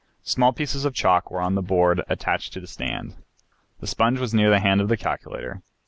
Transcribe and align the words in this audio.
Small 0.23 0.51
pieces 0.51 0.83
of 0.83 0.95
chalk 0.95 1.29
were 1.29 1.41
on 1.41 1.53
the 1.53 1.61
board 1.61 2.01
attached 2.09 2.53
to 2.53 2.59
the 2.59 2.65
stand. 2.65 3.17
The 3.81 3.85
sponge 3.85 4.17
was 4.17 4.33
near 4.33 4.49
the 4.49 4.59
hand 4.59 4.81
of 4.81 4.87
the 4.89 4.97
calculator. 4.97 5.61